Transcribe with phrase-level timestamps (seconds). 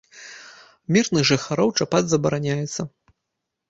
[0.97, 2.81] Мірных жыхароў чапаць забараняецца.